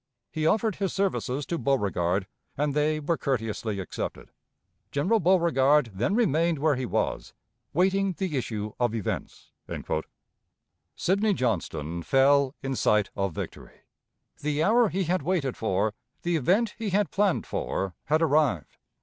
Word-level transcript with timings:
He 0.31 0.47
offered 0.47 0.77
his 0.77 0.91
services 0.91 1.45
to 1.45 1.59
Beauregard, 1.59 2.25
and 2.57 2.73
they 2.73 2.99
were 2.99 3.19
courteously 3.19 3.79
accepted. 3.79 4.31
General 4.91 5.19
Beauregard 5.19 5.91
then 5.93 6.15
remained 6.15 6.57
where 6.57 6.75
he 6.75 6.87
was, 6.87 7.35
waiting 7.71 8.13
the 8.13 8.35
issue 8.35 8.73
of 8.79 8.95
events." 8.95 9.51
Sidney 10.95 11.35
Johnston 11.35 12.01
fell 12.01 12.55
in 12.63 12.75
sight 12.75 13.11
of 13.15 13.35
victory; 13.35 13.81
the 14.39 14.63
hour 14.63 14.89
he 14.89 15.03
had 15.03 15.21
waited 15.21 15.55
for, 15.55 15.93
the 16.23 16.35
event 16.35 16.73
he 16.79 16.89
had 16.89 17.11
planned 17.11 17.45
for, 17.45 17.93
had 18.05 18.23
arrived. 18.23 18.77